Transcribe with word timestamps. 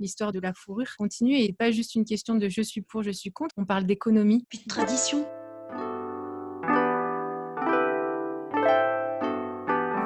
l'histoire 0.00 0.32
de 0.32 0.40
la 0.40 0.52
fourrure 0.52 0.96
continue 0.98 1.36
et 1.36 1.52
pas 1.52 1.70
juste 1.70 1.94
une 1.94 2.04
question 2.04 2.34
de 2.34 2.48
je 2.48 2.62
suis 2.62 2.82
pour, 2.82 3.02
je 3.02 3.10
suis 3.10 3.32
contre. 3.32 3.54
On 3.56 3.64
parle 3.64 3.84
d'économie. 3.84 4.46
Puis 4.48 4.58
de 4.58 4.68
tradition. 4.68 5.26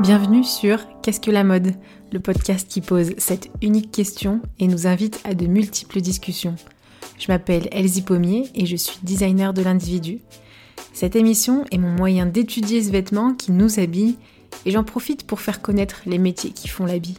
Bienvenue 0.00 0.44
sur 0.44 0.78
Qu'est-ce 1.02 1.20
que 1.20 1.30
la 1.30 1.44
mode 1.44 1.74
Le 2.10 2.20
podcast 2.20 2.66
qui 2.68 2.80
pose 2.80 3.12
cette 3.18 3.50
unique 3.60 3.90
question 3.90 4.40
et 4.58 4.66
nous 4.66 4.86
invite 4.86 5.20
à 5.24 5.34
de 5.34 5.46
multiples 5.46 6.00
discussions. 6.00 6.56
Je 7.18 7.26
m'appelle 7.28 7.68
Elsie 7.70 8.02
Pommier 8.02 8.48
et 8.54 8.64
je 8.64 8.76
suis 8.76 8.98
designer 9.02 9.52
de 9.52 9.62
l'individu. 9.62 10.20
Cette 10.94 11.16
émission 11.16 11.66
est 11.70 11.78
mon 11.78 11.90
moyen 11.90 12.24
d'étudier 12.24 12.82
ce 12.82 12.90
vêtement 12.90 13.34
qui 13.34 13.52
nous 13.52 13.78
habille 13.78 14.16
et 14.64 14.70
j'en 14.70 14.84
profite 14.84 15.26
pour 15.26 15.40
faire 15.40 15.60
connaître 15.60 16.00
les 16.06 16.18
métiers 16.18 16.50
qui 16.50 16.68
font 16.68 16.86
l'habit. 16.86 17.18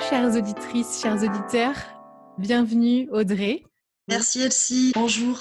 Bonjour 0.00 0.18
chères 0.18 0.36
auditrices, 0.36 1.02
chers 1.02 1.22
auditeurs. 1.22 1.76
Bienvenue 2.38 3.06
Audrey. 3.10 3.64
Merci 4.08 4.40
Elsie. 4.40 4.92
Bonjour. 4.94 5.38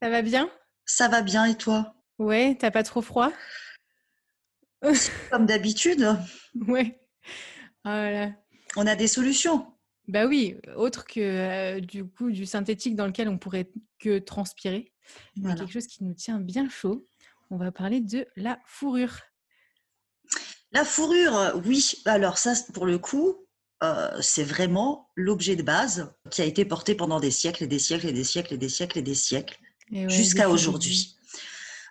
Ça 0.00 0.08
va 0.08 0.22
bien? 0.22 0.48
Ça 0.86 1.08
va 1.08 1.20
bien 1.20 1.46
et 1.46 1.56
toi? 1.56 1.94
Ouais, 2.18 2.56
t'as 2.58 2.70
pas 2.70 2.84
trop 2.84 3.02
froid? 3.02 3.32
Comme 5.30 5.46
d'habitude. 5.46 6.16
Ouais. 6.68 7.00
Voilà. 7.84 8.30
On 8.76 8.86
a 8.86 8.94
des 8.94 9.08
solutions. 9.08 9.66
Bah 10.06 10.26
oui, 10.26 10.56
autre 10.76 11.04
que 11.04 11.18
euh, 11.18 11.80
du 11.80 12.04
coup 12.04 12.30
du 12.30 12.46
synthétique 12.46 12.94
dans 12.94 13.06
lequel 13.06 13.28
on 13.28 13.36
pourrait 13.36 13.72
que 13.98 14.20
transpirer. 14.20 14.92
Voilà. 15.36 15.56
quelque 15.56 15.72
chose 15.72 15.88
qui 15.88 16.04
nous 16.04 16.14
tient 16.14 16.38
bien 16.38 16.68
chaud. 16.68 17.04
On 17.50 17.56
va 17.56 17.72
parler 17.72 18.00
de 18.00 18.28
la 18.36 18.60
fourrure. 18.64 19.18
La 20.70 20.84
fourrure, 20.84 21.60
oui. 21.66 21.94
Alors 22.04 22.38
ça, 22.38 22.52
pour 22.72 22.86
le 22.86 22.98
coup, 22.98 23.47
euh, 23.82 24.10
c'est 24.20 24.44
vraiment 24.44 25.08
l'objet 25.14 25.54
de 25.54 25.62
base 25.62 26.12
qui 26.30 26.42
a 26.42 26.44
été 26.44 26.64
porté 26.64 26.96
pendant 26.96 27.20
des 27.20 27.30
siècles 27.30 27.64
et 27.64 27.66
des 27.68 27.78
siècles 27.78 28.08
et 28.08 28.12
des 28.12 28.24
siècles 28.24 28.54
et 28.54 28.58
des 28.58 28.68
siècles 28.68 28.98
et 28.98 29.02
des 29.02 29.14
siècles 29.14 29.60
jusqu'à 30.08 30.50
aujourd'hui. 30.50 31.16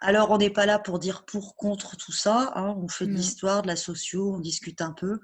Alors, 0.02 0.30
on 0.30 0.38
n'est 0.38 0.52
pas 0.52 0.66
là 0.66 0.80
pour 0.80 1.00
dire 1.00 1.26
pour, 1.26 1.56
contre 1.56 1.96
tout 1.96 2.12
ça. 2.12 2.52
Hein. 2.56 2.76
On 2.78 2.90
fait 2.90 3.08
de 3.08 3.14
l'histoire, 3.14 3.62
de 3.62 3.68
la 3.68 3.78
socio, 3.78 4.34
on 4.34 4.40
discute 4.40 4.82
un 4.82 4.92
peu 4.92 5.20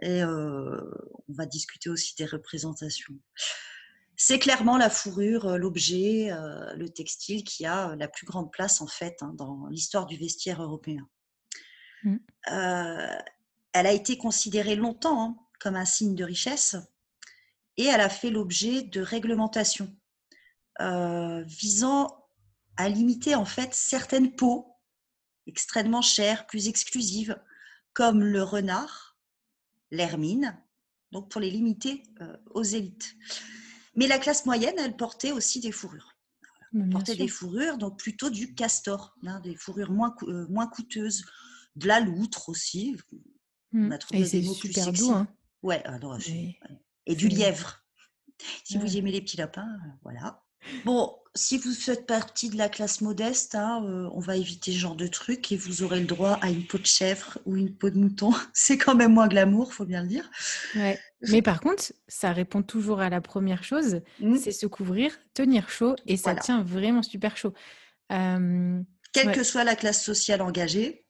et 0.00 0.22
euh, 0.22 0.80
on 1.28 1.32
va 1.32 1.46
discuter 1.46 1.88
aussi 1.88 2.14
des 2.16 2.26
représentations. 2.26 3.14
C'est 4.14 4.38
clairement 4.38 4.76
la 4.76 4.90
fourrure, 4.90 5.46
euh, 5.46 5.56
l'objet, 5.56 6.30
le 6.76 6.88
textile 6.90 7.42
qui 7.42 7.64
a 7.64 7.96
la 7.96 8.06
plus 8.06 8.26
grande 8.26 8.52
place 8.52 8.82
en 8.82 8.86
fait 8.86 9.16
hein, 9.22 9.32
dans 9.34 9.66
l'histoire 9.70 10.06
du 10.06 10.16
vestiaire 10.16 10.62
européen. 10.62 11.08
Mmh. 12.04 12.16
elle 12.46 13.86
a 13.86 13.92
été 13.92 14.18
considérée 14.18 14.74
longtemps 14.74 15.22
hein, 15.22 15.36
comme 15.62 15.76
un 15.76 15.84
signe 15.84 16.16
de 16.16 16.24
richesse 16.24 16.76
et 17.76 17.84
elle 17.84 18.00
a 18.00 18.08
fait 18.08 18.30
l'objet 18.30 18.82
de 18.82 19.00
réglementations 19.00 19.94
euh, 20.80 21.42
visant 21.42 22.26
à 22.76 22.88
limiter 22.88 23.34
en 23.34 23.44
fait 23.44 23.74
certaines 23.74 24.34
peaux 24.34 24.66
extrêmement 25.46 26.02
chères, 26.02 26.46
plus 26.46 26.68
exclusives, 26.68 27.40
comme 27.92 28.22
le 28.22 28.42
renard, 28.42 29.16
l'hermine, 29.90 30.58
donc 31.10 31.30
pour 31.30 31.40
les 31.40 31.50
limiter 31.50 32.02
euh, 32.20 32.36
aux 32.52 32.62
élites. 32.62 33.14
Mais 33.94 34.06
la 34.06 34.18
classe 34.18 34.46
moyenne, 34.46 34.74
elle 34.78 34.96
portait 34.96 35.32
aussi 35.32 35.60
des 35.60 35.72
fourrures. 35.72 36.16
Elle 36.74 36.88
portait 36.88 37.16
des 37.16 37.28
fourrures, 37.28 37.76
donc 37.76 37.98
plutôt 37.98 38.30
du 38.30 38.54
castor, 38.54 39.14
hein, 39.26 39.40
des 39.40 39.56
fourrures 39.56 39.90
moins, 39.90 40.14
euh, 40.22 40.46
moins 40.48 40.66
coûteuses, 40.66 41.26
de 41.76 41.86
la 41.86 42.00
loutre 42.00 42.48
aussi. 42.48 42.96
On 43.74 43.90
a 43.90 43.98
trouvé 43.98 44.22
Et 44.22 44.24
c'est 44.24 44.42
super 44.42 44.92
doux. 44.92 45.12
Hein. 45.12 45.28
Ouais, 45.62 45.82
alors, 45.84 46.18
et 47.06 47.14
du 47.14 47.28
lièvre. 47.28 47.82
Si 48.64 48.76
vous 48.76 48.96
aimez 48.96 49.12
les 49.12 49.20
petits 49.20 49.36
lapins, 49.36 49.68
euh, 49.68 49.88
voilà. 50.02 50.42
Bon, 50.84 51.14
si 51.34 51.58
vous 51.58 51.72
faites 51.72 52.06
partie 52.06 52.48
de 52.50 52.56
la 52.56 52.68
classe 52.68 53.00
modeste, 53.00 53.54
hein, 53.54 53.84
euh, 53.84 54.08
on 54.12 54.20
va 54.20 54.36
éviter 54.36 54.72
ce 54.72 54.78
genre 54.78 54.96
de 54.96 55.06
trucs 55.06 55.50
et 55.50 55.56
vous 55.56 55.82
aurez 55.82 56.00
le 56.00 56.06
droit 56.06 56.38
à 56.40 56.50
une 56.50 56.66
peau 56.66 56.78
de 56.78 56.86
chèvre 56.86 57.38
ou 57.46 57.56
une 57.56 57.74
peau 57.74 57.90
de 57.90 57.98
mouton. 57.98 58.32
C'est 58.52 58.78
quand 58.78 58.94
même 58.94 59.14
moins 59.14 59.28
glamour, 59.28 59.74
faut 59.74 59.84
bien 59.84 60.02
le 60.02 60.08
dire. 60.08 60.28
Ouais. 60.74 60.98
Mais 61.28 61.42
par 61.42 61.60
contre, 61.60 61.92
ça 62.08 62.32
répond 62.32 62.62
toujours 62.62 63.00
à 63.00 63.10
la 63.10 63.20
première 63.20 63.62
chose, 63.62 64.00
mmh. 64.20 64.38
c'est 64.38 64.50
se 64.50 64.66
couvrir, 64.66 65.16
tenir 65.34 65.68
chaud 65.68 65.94
et 66.06 66.16
ça 66.16 66.34
tient 66.34 66.64
vraiment 66.64 67.04
super 67.04 67.36
chaud. 67.36 67.54
Quelle 68.10 69.32
que 69.32 69.44
soit 69.44 69.62
la 69.62 69.76
classe 69.76 70.02
sociale 70.02 70.42
engagée, 70.42 71.06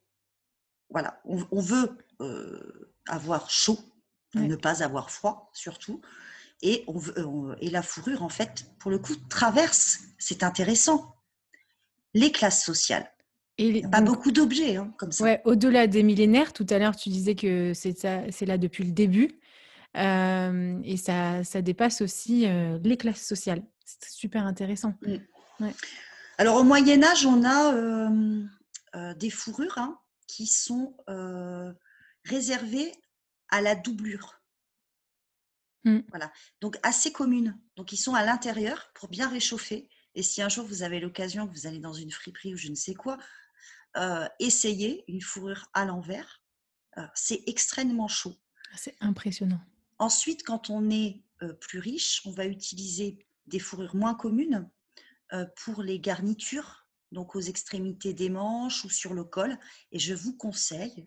voilà, 0.91 1.19
on, 1.25 1.61
veut 1.61 1.97
euh, 2.21 2.93
avoir 3.07 3.49
chaud 3.49 3.79
ne 4.35 4.57
pas 4.57 4.83
avoir 4.83 5.11
froid 5.11 5.51
surtout. 5.53 6.01
Et, 6.63 6.85
on, 6.87 7.01
euh, 7.19 7.57
et 7.61 7.71
la 7.71 7.83
fourrure, 7.83 8.23
en 8.23 8.29
fait, 8.29 8.67
pour 8.79 8.91
le 8.91 8.99
coup, 8.99 9.17
traverse, 9.29 9.99
c'est 10.19 10.43
intéressant, 10.43 11.17
les 12.15 12.31
classes 12.31 12.65
sociales. 12.65 13.11
Et 13.59 13.83
pas 13.83 14.01
beaucoup 14.01 14.31
d'objets 14.33 14.77
hein, 14.77 14.95
comme 14.97 15.13
ça. 15.13 15.25
Ouais, 15.25 15.43
au-delà 15.45 15.87
des 15.87 16.03
millénaires, 16.03 16.53
tout 16.53 16.67
à 16.71 16.79
l'heure, 16.79 16.97
tu 16.97 17.11
disais 17.11 17.35
que 17.35 17.73
c'est 17.75 18.47
là 18.47 18.59
depuis 18.59 18.85
le 18.85 18.93
début. 18.93 19.41
Euh, 19.97 20.81
et 20.85 20.97
ça, 20.97 21.45
ça, 21.45 21.61
dépasse 21.61 22.01
aussi 22.01 22.47
euh, 22.47 22.79
les 22.83 22.97
classes 22.97 23.27
sociales. 23.27 23.63
C'est 23.85 24.11
super 24.11 24.47
intéressant. 24.47 24.95
Mm. 25.03 25.67
Alors, 26.39 26.57
au 26.57 26.65
Moyen-Âge, 26.65 27.27
on 27.27 27.45
a 27.45 29.15
des 29.15 29.31
fourrures 29.31 29.77
hein, 29.77 29.99
qui 30.27 30.47
sont 30.47 30.97
réservées 32.25 32.93
à 33.53 33.61
la 33.61 33.77
doublure. 33.77 34.41
Mmh. 35.85 36.01
Voilà. 36.09 36.33
Donc 36.61 36.79
assez 36.83 37.13
communes. 37.13 37.57
Donc 37.77 37.93
ils 37.93 37.99
sont 37.99 38.15
à 38.15 38.25
l'intérieur 38.25 38.91
pour 38.95 39.09
bien 39.09 39.29
réchauffer. 39.29 39.89
Et 40.15 40.23
si 40.23 40.43
un 40.43 40.49
jour 40.49 40.67
vous 40.67 40.83
avez 40.83 40.99
l'occasion 40.99 41.47
que 41.47 41.53
vous 41.53 41.67
allez 41.67 41.79
dans 41.79 41.93
une 41.93 42.11
friperie 42.11 42.55
ou 42.55 42.57
je 42.57 42.69
ne 42.69 42.75
sais 42.75 42.95
quoi, 42.95 43.19
euh, 43.97 44.27
essayez 44.41 45.05
une 45.07 45.21
fourrure 45.21 45.67
à 45.75 45.85
l'envers. 45.85 46.43
Euh, 46.99 47.07
c'est 47.15 47.43
extrêmement 47.47 48.09
chaud. 48.09 48.37
C'est 48.75 48.97
impressionnant. 49.01 49.61
Ensuite, 49.99 50.45
quand 50.45 50.71
on 50.71 50.91
est 50.91 51.23
euh, 51.43 51.53
plus 51.53 51.79
riche, 51.79 52.23
on 52.25 52.31
va 52.31 52.47
utiliser 52.47 53.19
des 53.47 53.59
fourrures 53.59 53.95
moins 53.95 54.15
communes 54.15 54.69
pour 55.65 55.83
les 55.83 55.99
garnitures, 55.99 56.87
donc 57.11 57.35
aux 57.35 57.41
extrémités 57.41 58.13
des 58.13 58.29
manches 58.29 58.85
ou 58.85 58.91
sur 58.91 59.15
le 59.15 59.25
col. 59.25 59.59
Et 59.91 59.99
je 59.99 60.13
vous 60.13 60.37
conseille 60.37 61.07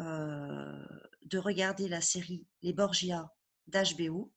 euh, 0.00 0.86
de 1.24 1.38
regarder 1.38 1.88
la 1.88 2.00
série 2.00 2.46
Les 2.62 2.72
Borgia 2.72 3.34
d'HBO, 3.66 4.32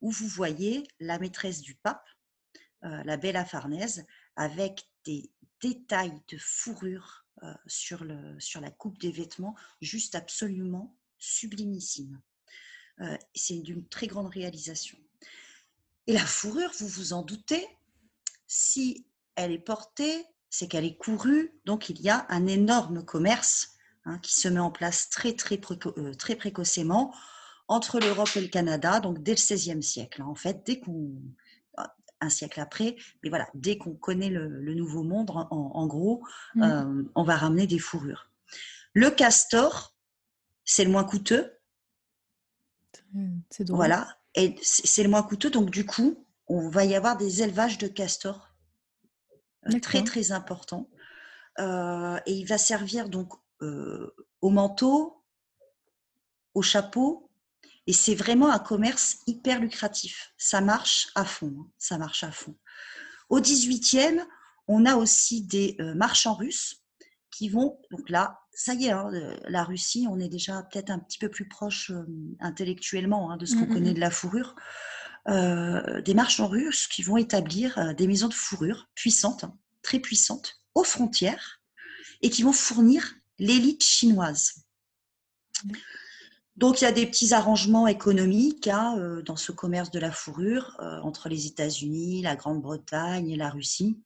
où 0.00 0.10
vous 0.10 0.28
voyez 0.28 0.86
la 1.00 1.18
maîtresse 1.18 1.60
du 1.60 1.74
pape, 1.74 2.06
euh, 2.84 3.02
la 3.04 3.16
Bella 3.16 3.44
Farnèse, 3.44 4.06
avec 4.36 4.88
des 5.04 5.30
détails 5.60 6.22
de 6.28 6.38
fourrure 6.38 7.26
euh, 7.42 7.52
sur, 7.66 8.04
le, 8.04 8.38
sur 8.38 8.60
la 8.60 8.70
coupe 8.70 8.98
des 8.98 9.10
vêtements, 9.10 9.56
juste 9.80 10.14
absolument 10.14 10.96
sublimissime. 11.18 12.20
C'est 13.34 13.58
d'une 13.62 13.88
très 13.88 14.06
grande 14.06 14.28
réalisation. 14.28 14.96
Et 16.06 16.12
la 16.12 16.24
fourrure, 16.24 16.70
vous 16.78 16.86
vous 16.86 17.12
en 17.12 17.22
doutez, 17.22 17.66
si 18.46 19.06
elle 19.34 19.50
est 19.50 19.58
portée, 19.58 20.24
c'est 20.50 20.68
qu'elle 20.68 20.84
est 20.84 20.96
courue, 20.96 21.58
donc 21.64 21.88
il 21.88 22.00
y 22.00 22.10
a 22.10 22.26
un 22.28 22.46
énorme 22.46 23.04
commerce 23.04 23.72
Hein, 24.04 24.18
qui 24.18 24.34
se 24.34 24.48
met 24.48 24.58
en 24.58 24.72
place 24.72 25.10
très, 25.10 25.32
très, 25.34 25.60
euh, 25.96 26.12
très 26.14 26.34
précocement 26.34 27.14
entre 27.68 28.00
l'Europe 28.00 28.30
et 28.34 28.40
le 28.40 28.48
Canada, 28.48 28.98
donc 28.98 29.22
dès 29.22 29.30
le 29.30 29.36
XVIe 29.36 29.80
siècle. 29.80 30.22
Hein. 30.22 30.26
En 30.26 30.34
fait, 30.34 30.66
dès 30.66 30.80
qu'on 30.80 31.12
ah, 31.76 31.94
un 32.20 32.28
siècle 32.28 32.58
après, 32.58 32.96
mais 33.22 33.28
voilà, 33.28 33.46
dès 33.54 33.78
qu'on 33.78 33.94
connaît 33.94 34.28
le, 34.28 34.74
nouveau 34.74 35.04
monde, 35.04 35.30
en, 35.30 35.86
gros, 35.86 36.24
mmh. 36.56 36.62
euh, 36.64 37.02
on 37.14 37.22
va 37.22 37.36
ramener 37.36 37.68
des 37.68 37.78
fourrures. 37.78 38.28
Le 38.92 39.08
castor, 39.08 39.94
c'est 40.64 40.84
le 40.84 40.90
moins 40.90 41.04
coûteux. 41.04 41.52
C'est 43.50 43.70
Voilà, 43.70 44.18
et 44.34 44.56
c'est 44.62 45.04
le 45.04 45.10
moins 45.10 45.22
coûteux, 45.22 45.50
donc 45.50 45.70
du 45.70 45.86
coup, 45.86 46.26
on 46.48 46.70
va 46.70 46.84
y 46.84 46.96
avoir 46.96 47.16
des 47.16 47.44
élevages 47.44 47.78
de 47.78 47.86
castors 47.86 48.48
euh, 49.72 49.78
très 49.78 50.02
très 50.02 50.32
importants. 50.32 50.90
et 51.60 52.32
il 52.32 52.46
va 52.46 52.58
servir 52.58 53.08
donc 53.08 53.41
euh, 53.62 54.14
au 54.40 54.50
manteau, 54.50 55.22
au 56.54 56.62
chapeau. 56.62 57.30
Et 57.86 57.92
c'est 57.92 58.14
vraiment 58.14 58.50
un 58.50 58.58
commerce 58.58 59.18
hyper 59.26 59.60
lucratif. 59.60 60.32
Ça 60.36 60.60
marche 60.60 61.08
à 61.14 61.24
fond. 61.24 61.54
Hein. 61.58 61.70
Ça 61.78 61.98
marche 61.98 62.22
à 62.22 62.30
fond. 62.30 62.54
Au 63.28 63.40
18e, 63.40 64.24
on 64.68 64.86
a 64.86 64.96
aussi 64.96 65.42
des 65.42 65.76
euh, 65.80 65.94
marchands 65.94 66.34
russes 66.34 66.82
qui 67.30 67.48
vont, 67.48 67.78
donc 67.90 68.10
là, 68.10 68.40
ça 68.52 68.74
y 68.74 68.86
est, 68.86 68.90
hein, 68.90 69.10
euh, 69.14 69.36
la 69.48 69.64
Russie, 69.64 70.06
on 70.10 70.20
est 70.20 70.28
déjà 70.28 70.62
peut-être 70.64 70.90
un 70.90 70.98
petit 70.98 71.18
peu 71.18 71.30
plus 71.30 71.48
proche 71.48 71.90
euh, 71.90 72.04
intellectuellement 72.40 73.30
hein, 73.30 73.38
de 73.38 73.46
ce 73.46 73.54
qu'on 73.54 73.62
mmh, 73.62 73.64
mmh, 73.64 73.72
connaît 73.72 73.90
mmh. 73.90 73.94
de 73.94 74.00
la 74.00 74.10
fourrure. 74.10 74.54
des 75.26 76.14
marchands 76.14 76.48
russes 76.48 76.88
qui 76.88 77.02
vont 77.02 77.16
établir 77.16 77.94
des 77.94 78.06
maisons 78.06 78.28
de 78.28 78.34
fourrure 78.34 78.88
puissantes, 78.94 79.44
très 79.80 79.98
puissantes, 79.98 80.60
aux 80.74 80.84
frontières, 80.84 81.62
et 82.22 82.30
qui 82.30 82.42
vont 82.42 82.52
fournir 82.52 83.14
l'élite 83.42 83.82
chinoise. 83.82 84.64
Donc 86.56 86.80
il 86.80 86.84
y 86.84 86.86
a 86.86 86.92
des 86.92 87.06
petits 87.06 87.34
arrangements 87.34 87.88
économiques 87.88 88.68
hein, 88.68 88.96
euh, 88.98 89.22
dans 89.22 89.36
ce 89.36 89.52
commerce 89.52 89.90
de 89.90 89.98
la 89.98 90.12
fourrure 90.12 90.76
euh, 90.80 91.00
entre 91.00 91.28
les 91.28 91.46
États-Unis, 91.46 92.22
la 92.22 92.36
Grande-Bretagne 92.36 93.28
et 93.30 93.36
la 93.36 93.50
Russie, 93.50 94.00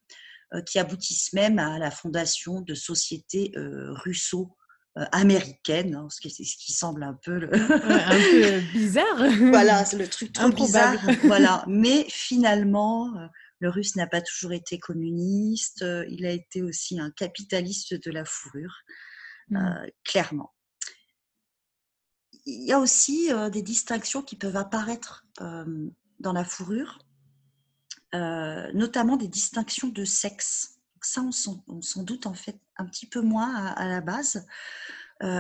euh, 0.55 0.63
qui 0.63 0.79
aboutissent 0.79 1.33
même 1.33 1.59
à 1.59 1.79
la 1.79 1.91
fondation 1.91 2.61
de 2.61 2.75
sociétés 2.75 3.53
russo-américaines, 3.57 5.97
hein, 5.97 6.07
ce, 6.09 6.21
qui, 6.21 6.31
ce, 6.31 6.57
qui, 6.57 6.73
semble 6.73 7.03
un 7.03 7.15
peu, 7.15 7.51
un 7.53 8.21
peu 8.31 8.61
bizarre. 8.73 9.17
voilà, 9.51 9.85
c'est 9.85 9.99
le 9.99 10.09
truc 10.09 10.33
trop 10.33 10.51
bizarre. 10.51 10.95
voilà, 11.25 11.65
mais 11.67 12.07
finalement. 12.09 13.13
Le 13.59 13.71
russe 13.71 13.97
n'a 13.97 14.07
pas 14.07 14.21
toujours 14.21 14.53
été 14.53 14.79
communiste, 14.79 15.83
il 16.11 16.27
a 16.27 16.31
été 16.31 16.61
aussi 16.61 17.01
un 17.01 17.11
capitaliste 17.11 17.95
de 17.95 18.11
la 18.11 18.27
fourrure, 18.27 18.83
mmh. 19.51 19.87
clairement 20.05 20.53
il 22.47 22.63
y 22.63 22.73
a 22.73 22.79
aussi 22.79 23.33
euh, 23.33 23.51
des 23.51 23.63
distinctions 23.63 24.23
qui 24.23 24.37
peuvent 24.37 24.57
apparaître 24.57 25.27
euh, 25.41 25.91
dans 26.21 26.33
la 26.33 26.45
fourrure, 26.45 27.01
euh, 28.15 28.71
notamment 28.73 29.17
des 29.17 29.29
distinctions 29.29 29.89
de 29.89 30.05
sexe. 30.05 30.79
ça, 31.03 31.23
on 31.23 31.33
s'en 31.83 32.03
doute 32.03 32.27
en 32.27 32.35
fait 32.35 32.59
un 32.77 32.87
petit 32.87 33.07
peu 33.07 33.21
moins 33.21 33.55
à, 33.55 33.89
la 33.89 34.01
base. 34.01 34.47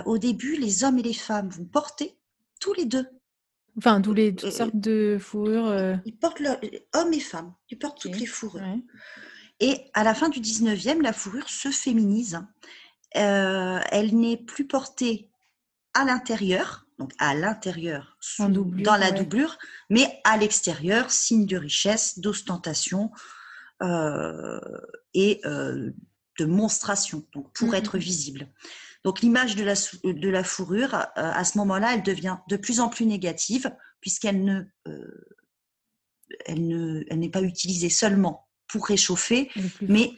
au 0.04 0.18
début, 0.18 0.56
les 0.56 0.84
hommes 0.84 0.98
et 0.98 1.02
les 1.02 1.14
femmes 1.14 1.48
vont 1.48 1.64
porter 1.64 2.18
tous 2.60 2.74
les 2.74 2.86
deux. 2.86 3.06
Enfin, 3.78 4.00
tous 4.00 4.14
les 4.14 4.34
toutes 4.34 4.52
sortes 4.52 4.74
de 4.74 5.18
fourrures. 5.20 6.00
Ils 6.06 6.16
portent 6.16 6.42
hommes 6.94 7.12
et 7.12 7.20
femmes, 7.20 7.54
ils 7.70 7.78
portent 7.78 8.00
toutes 8.00 8.18
les 8.18 8.26
fourrures. 8.26 8.78
Et 9.60 9.90
à 9.94 10.02
la 10.02 10.14
fin 10.14 10.28
du 10.28 10.40
19e, 10.40 11.02
la 11.02 11.12
fourrure 11.12 11.48
se 11.48 11.70
féminise. 11.70 12.40
Elle 13.12 14.16
n'est 14.16 14.36
plus 14.36 14.66
portée 14.66 15.30
à 15.94 16.04
l'intérieur, 16.04 16.86
donc 16.98 17.12
à 17.18 17.34
l'intérieur, 17.34 18.18
dans 18.38 18.96
la 18.96 19.10
doublure, 19.10 19.58
mais 19.90 20.20
à 20.24 20.36
l'extérieur, 20.36 21.10
signe 21.10 21.46
de 21.46 21.56
richesse, 21.56 22.18
d'ostentation 22.18 23.10
euh, 23.82 24.60
et 25.14 25.40
euh, 25.44 25.90
de 26.38 26.44
monstration, 26.44 27.26
donc 27.32 27.52
pour 27.54 27.68
mmh, 27.68 27.74
être 27.74 27.98
visible. 27.98 28.48
Donc 29.04 29.20
l'image 29.20 29.56
de 29.56 29.64
la, 29.64 29.74
de 30.04 30.28
la 30.28 30.44
fourrure, 30.44 30.94
euh, 30.94 31.06
à 31.14 31.44
ce 31.44 31.58
moment-là, 31.58 31.94
elle 31.94 32.02
devient 32.02 32.38
de 32.48 32.56
plus 32.56 32.80
en 32.80 32.88
plus 32.88 33.06
négative, 33.06 33.74
puisqu'elle 34.00 34.44
ne, 34.44 34.62
elle 36.46 36.66
ne, 36.66 37.04
elle 37.08 37.18
n'est 37.18 37.30
pas 37.30 37.42
utilisée 37.42 37.90
seulement 37.90 38.45
pour 38.68 38.86
réchauffer, 38.86 39.50
mais, 39.80 40.12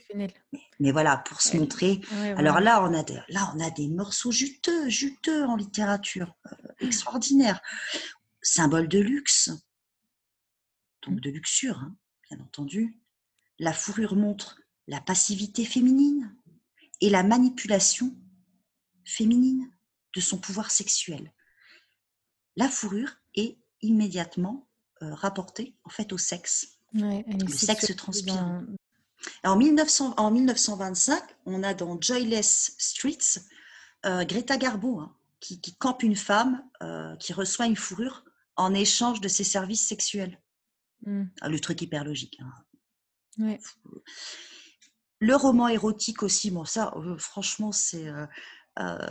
mais 0.81 0.93
voilà, 0.93 1.19
pour 1.19 1.41
se 1.41 1.57
montrer. 1.57 2.01
Alors 2.37 2.61
là, 2.61 2.83
on 2.83 2.95
a 2.95 3.03
des, 3.03 3.19
là, 3.29 3.53
on 3.55 3.61
a 3.61 3.71
des 3.71 3.89
morceaux 3.89 4.33
juteux, 4.33 4.89
juteux 4.89 5.45
en 5.45 5.57
littérature, 5.57 6.35
euh, 6.47 6.57
extraordinaires. 6.81 7.61
Symbole 8.41 8.89
de 8.89 8.99
luxe, 9.01 9.51
donc 11.03 11.17
mmh. 11.17 11.21
de 11.21 11.31
luxure, 11.31 11.79
hein, 11.79 11.97
bien 12.31 12.41
entendu. 12.41 12.99
La 13.59 13.73
fourrure 13.73 14.17
montre 14.17 14.61
la 14.87 15.01
passivité 15.01 15.65
féminine 15.65 16.35
et 17.01 17.11
la 17.11 17.23
manipulation 17.23 18.17
féminine 19.05 19.71
de 20.15 20.21
son 20.21 20.39
pouvoir 20.39 20.71
sexuel. 20.71 21.33
La 22.57 22.69
fourrure 22.69 23.13
est 23.35 23.59
immédiatement 23.83 24.69
euh, 25.03 25.15
rapportée 25.15 25.77
en 25.85 25.91
fait 25.91 26.13
au 26.13 26.19
sexe 26.19 26.78
le 26.93 27.49
sexe 27.49 27.95
transpire. 27.97 28.63
En, 29.45 29.57
1900, 29.57 30.15
en 30.17 30.31
1925, 30.31 31.23
on 31.47 31.63
a 31.63 31.75
dans 31.75 32.01
Joyless 32.01 32.75
Streets 32.79 33.41
euh, 34.07 34.25
Greta 34.25 34.57
Garbo 34.57 35.01
hein, 35.01 35.15
qui, 35.41 35.61
campe 35.77 36.03
une 36.03 36.17
femme 36.17 36.63
euh, 36.83 37.17
qui 37.17 37.33
reçoit 37.33 37.67
une 37.67 37.77
fourrure 37.77 38.25
en 38.57 38.75
échange 38.75 39.21
de 39.21 39.29
ses 39.29 39.45
services 39.45 39.87
sexuels. 39.87 40.41
Mmh. 41.05 41.25
Ah, 41.41 41.49
le 41.49 41.61
truc 41.61 41.83
hyper 41.83 42.05
logique. 42.05 42.41
Hein. 43.39 43.59
Le 45.21 45.35
roman 45.35 45.69
érotique 45.69 46.23
aussi, 46.23 46.51
bon 46.51 46.65
ça, 46.65 46.93
euh, 46.97 47.17
franchement, 47.19 47.73
c'est 47.73 48.07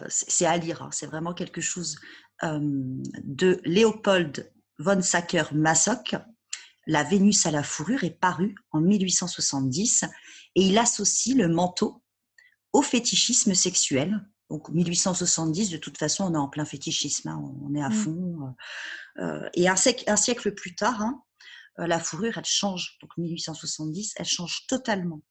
c'est 0.07 0.45
à 0.45 0.55
lire. 0.55 0.81
Hein. 0.81 0.89
c'est 0.93 1.07
vraiment 1.07 1.33
quelque 1.33 1.59
chose 1.59 1.99
de 2.41 3.59
Léopold 3.65 4.49
von 4.79 5.01
Sacker-Masoch 5.01 6.15
la 6.87 7.03
Vénus 7.03 7.45
à 7.45 7.51
la 7.51 7.63
fourrure 7.63 8.03
est 8.03 8.17
paru 8.19 8.55
en 8.71 8.79
1870 8.79 10.05
et 10.55 10.61
il 10.61 10.77
associe 10.77 11.35
le 11.35 11.49
manteau 11.49 12.01
au 12.73 12.81
fétichisme 12.81 13.53
sexuel. 13.53 14.25
Donc 14.49 14.69
1870, 14.69 15.69
de 15.69 15.77
toute 15.77 15.97
façon, 15.97 16.23
on 16.23 16.33
est 16.33 16.37
en 16.37 16.47
plein 16.47 16.63
fétichisme, 16.63 17.27
hein, 17.27 17.43
on 17.61 17.75
est 17.75 17.81
à 17.81 17.89
mm. 17.89 17.93
fond. 17.93 18.55
Euh, 19.19 19.23
euh, 19.23 19.49
et 19.53 19.67
un 19.67 19.75
siècle, 19.75 20.53
plus 20.55 20.75
tard, 20.75 21.01
hein, 21.01 21.21
euh, 21.79 21.87
la 21.87 21.99
fourrure, 21.99 22.37
elle 22.37 22.45
change. 22.45 22.97
Donc 23.01 23.11
1870, 23.17 24.13
elle 24.15 24.25
change 24.25 24.65
totalement 24.67 25.21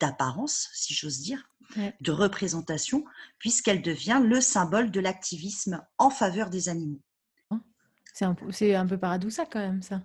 d'apparence, 0.00 0.70
si 0.72 0.94
j'ose 0.94 1.20
dire, 1.20 1.42
de 2.00 2.10
représentation, 2.10 3.04
puisqu'elle 3.38 3.82
devient 3.82 4.22
le 4.24 4.40
symbole 4.40 4.90
de 4.90 4.98
l'activisme 4.98 5.84
en 5.98 6.08
faveur 6.08 6.48
des 6.48 6.70
animaux. 6.70 7.02
C'est 8.50 8.74
un, 8.74 8.80
un 8.82 8.86
peu 8.86 8.98
paradoxal 8.98 9.46
quand 9.50 9.60
même, 9.60 9.82
ça. 9.82 10.00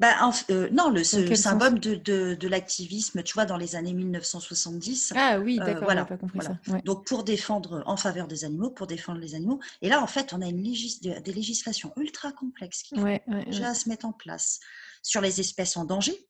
Bah, 0.00 0.14
euh, 0.50 0.68
non, 0.70 0.90
le 0.90 1.02
symbole 1.04 1.80
de, 1.80 1.94
de, 2.34 2.48
l'activisme, 2.48 3.22
tu 3.22 3.34
vois, 3.34 3.44
dans 3.44 3.56
les 3.56 3.76
années 3.76 3.92
1970. 3.92 5.12
Ah 5.16 5.38
oui, 5.38 5.58
euh, 5.60 5.64
d'accord, 5.64 5.84
voilà, 5.84 6.04
pas 6.04 6.16
compris 6.16 6.40
ça. 6.42 6.58
Donc, 6.84 7.06
pour 7.06 7.24
défendre, 7.24 7.82
en 7.86 7.96
faveur 7.96 8.26
des 8.26 8.44
animaux, 8.44 8.70
pour 8.70 8.86
défendre 8.86 9.20
les 9.20 9.34
animaux. 9.34 9.60
Et 9.82 9.88
là, 9.88 10.02
en 10.02 10.06
fait, 10.06 10.32
on 10.32 10.40
a 10.42 10.46
une 10.46 10.62
des 10.62 11.32
législations 11.32 11.92
ultra 11.96 12.32
complexes 12.32 12.82
qui 12.82 12.96
sont 12.96 13.20
déjà 13.46 13.70
à 13.70 13.74
se 13.74 13.88
mettre 13.88 14.06
en 14.06 14.12
place 14.12 14.60
sur 15.02 15.20
les 15.20 15.40
espèces 15.40 15.76
en 15.76 15.84
danger, 15.84 16.28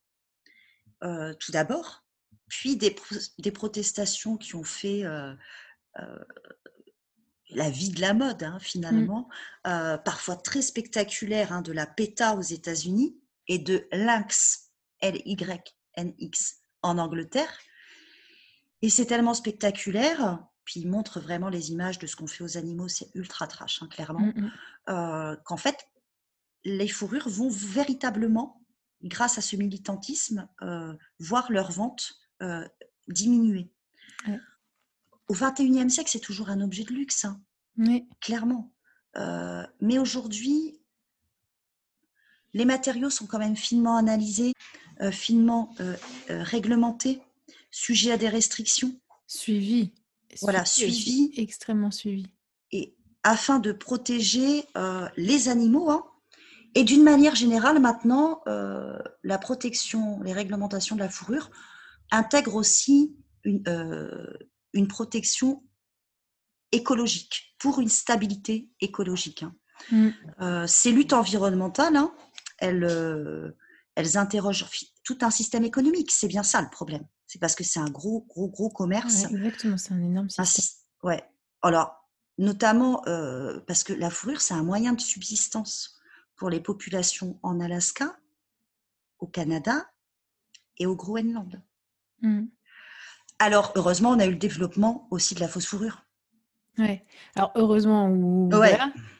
euh, 1.02 1.34
tout 1.34 1.52
d'abord, 1.52 2.04
puis 2.48 2.76
des, 2.76 2.94
des, 3.38 3.50
protestations 3.50 4.36
qui 4.36 4.56
ont 4.56 4.64
fait 4.64 5.04
la 7.50 7.70
vie 7.70 7.90
de 7.90 8.00
la 8.00 8.14
mode, 8.14 8.42
hein, 8.42 8.56
mmh. 8.56 8.60
finalement, 8.60 9.28
parfois 9.62 10.36
très 10.36 10.62
spectaculaire, 10.62 11.52
hein, 11.52 11.62
de 11.62 11.72
la 11.72 11.86
PETA 11.86 12.36
aux 12.36 12.42
États-Unis 12.42 13.16
et 13.48 13.58
de 13.58 13.86
Lynx, 13.92 14.70
L-Y-N-X, 15.00 16.56
en 16.82 16.98
Angleterre. 16.98 17.58
Et 18.82 18.90
c'est 18.90 19.06
tellement 19.06 19.34
spectaculaire, 19.34 20.44
puis 20.64 20.80
il 20.80 20.88
montre 20.88 21.20
vraiment 21.20 21.48
les 21.48 21.70
images 21.70 21.98
de 21.98 22.06
ce 22.06 22.16
qu'on 22.16 22.26
fait 22.26 22.44
aux 22.44 22.56
animaux, 22.56 22.88
c'est 22.88 23.10
ultra 23.14 23.46
trash, 23.46 23.82
hein, 23.82 23.88
clairement, 23.88 24.32
mmh, 24.34 24.50
mmh. 24.92 25.36
qu'en 25.44 25.56
fait, 25.56 25.88
les 26.64 26.88
fourrures 26.88 27.28
vont 27.28 27.50
véritablement, 27.50 28.62
grâce 29.02 29.36
à 29.36 29.42
ce 29.42 29.56
militantisme, 29.56 30.48
voir 31.18 31.52
leur 31.52 31.70
vente 31.70 32.14
diminuer 33.08 33.70
au 35.28 35.34
XXIe 35.34 35.90
siècle, 35.90 36.10
c'est 36.10 36.20
toujours 36.20 36.50
un 36.50 36.60
objet 36.60 36.84
de 36.84 36.92
luxe, 36.92 37.24
hein. 37.24 37.40
clairement. 38.20 38.72
Euh, 39.16 39.64
mais 39.80 39.98
aujourd'hui, 39.98 40.80
les 42.52 42.64
matériaux 42.64 43.10
sont 43.10 43.26
quand 43.26 43.38
même 43.38 43.56
finement 43.56 43.96
analysés, 43.96 44.52
euh, 45.00 45.10
finement 45.10 45.74
euh, 45.80 45.96
réglementés, 46.28 47.20
sujets 47.70 48.12
à 48.12 48.16
des 48.16 48.28
restrictions. 48.28 48.98
Suivis. 49.26 49.92
Voilà, 50.42 50.64
suivis. 50.64 51.32
Extrêmement 51.36 51.90
suivis. 51.90 52.26
Et 52.72 52.96
afin 53.22 53.58
de 53.58 53.72
protéger 53.72 54.64
les 55.16 55.48
animaux, 55.48 55.90
hein. 55.90 56.04
et 56.74 56.84
d'une 56.84 57.04
manière 57.04 57.36
générale, 57.36 57.78
maintenant, 57.78 58.42
la 58.46 59.38
protection, 59.38 60.20
les 60.22 60.32
réglementations 60.32 60.96
de 60.96 61.00
la 61.00 61.08
fourrure 61.08 61.50
intègrent 62.10 62.56
aussi 62.56 63.16
une, 63.44 63.62
une 64.74 64.88
protection 64.88 65.62
écologique, 66.72 67.56
pour 67.58 67.80
une 67.80 67.88
stabilité 67.88 68.68
écologique. 68.80 69.44
Hein. 69.44 69.54
Mm. 69.90 70.08
Euh, 70.40 70.66
ces 70.66 70.92
luttes 70.92 71.12
environnementales, 71.12 71.96
hein, 71.96 72.14
elles, 72.58 72.84
euh, 72.84 73.56
elles 73.94 74.18
interrogent 74.18 74.66
tout 75.02 75.18
un 75.22 75.30
système 75.30 75.64
économique. 75.64 76.10
C'est 76.10 76.28
bien 76.28 76.42
ça 76.42 76.60
le 76.60 76.68
problème. 76.68 77.06
C'est 77.26 77.38
parce 77.38 77.54
que 77.54 77.64
c'est 77.64 77.80
un 77.80 77.90
gros, 77.90 78.26
gros, 78.28 78.48
gros 78.48 78.68
commerce. 78.68 79.24
exactement, 79.24 79.78
c'est 79.78 79.94
un 79.94 80.02
énorme 80.02 80.28
système. 80.28 80.76
ouais. 81.02 81.24
Alors, 81.62 82.10
notamment 82.36 83.02
parce 83.66 83.84
que 83.84 83.94
la 83.94 84.10
fourrure, 84.10 84.42
c'est 84.42 84.52
un 84.52 84.62
moyen 84.62 84.92
de 84.92 85.00
subsistance 85.00 85.98
pour 86.36 86.50
les 86.50 86.60
populations 86.60 87.38
en 87.42 87.58
Alaska, 87.60 88.18
au 89.18 89.26
Canada 89.26 89.90
et 90.76 90.86
au 90.86 90.94
Groenland. 90.94 91.62
Mmh. 92.20 92.44
Alors, 93.44 93.72
heureusement, 93.76 94.08
on 94.08 94.18
a 94.20 94.24
eu 94.24 94.30
le 94.30 94.36
développement 94.36 95.06
aussi 95.10 95.34
de 95.34 95.40
la 95.40 95.48
fausse 95.48 95.66
fourrure. 95.66 96.06
Ouais. 96.78 97.04
Alors, 97.36 97.52
heureusement, 97.56 98.08
ou 98.08 98.48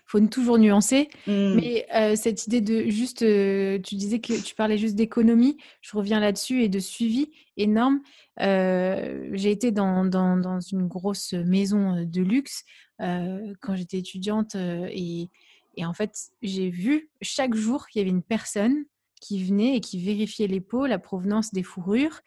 faut 0.06 0.20
toujours 0.20 0.56
nuancer. 0.56 1.10
Mmh. 1.26 1.54
Mais 1.56 1.86
euh, 1.94 2.16
cette 2.16 2.46
idée 2.46 2.62
de 2.62 2.88
juste, 2.88 3.20
euh, 3.20 3.78
tu 3.80 3.96
disais 3.96 4.20
que 4.20 4.42
tu 4.42 4.54
parlais 4.54 4.78
juste 4.78 4.94
d'économie, 4.94 5.58
je 5.82 5.94
reviens 5.94 6.20
là-dessus, 6.20 6.62
et 6.62 6.70
de 6.70 6.78
suivi 6.78 7.32
énorme. 7.58 8.00
Euh, 8.40 9.28
j'ai 9.34 9.50
été 9.50 9.72
dans, 9.72 10.06
dans, 10.06 10.38
dans, 10.38 10.60
une 10.60 10.86
grosse 10.86 11.34
maison 11.34 12.02
de 12.02 12.22
luxe 12.22 12.64
quand 12.98 13.74
j'étais 13.74 13.98
étudiante 13.98 14.54
et, 14.54 15.28
et, 15.76 15.84
en 15.84 15.92
fait, 15.92 16.16
j'ai 16.40 16.70
vu 16.70 17.10
chaque 17.20 17.54
jour 17.54 17.88
qu'il 17.88 18.00
y 18.00 18.02
avait 18.02 18.10
une 18.10 18.22
personne 18.22 18.84
qui 19.20 19.44
venait 19.44 19.76
et 19.76 19.80
qui 19.80 20.02
vérifiait 20.02 20.46
les 20.46 20.60
peaux, 20.60 20.86
la 20.86 20.98
provenance 20.98 21.52
des 21.52 21.62
fourrures. 21.62 22.20